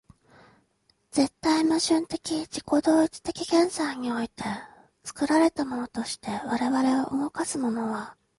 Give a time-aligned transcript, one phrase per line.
[1.11, 2.17] 絶対矛盾的
[2.47, 4.43] 自己同一的現在において、
[5.03, 8.15] 作られたものとして我々を動かすものは、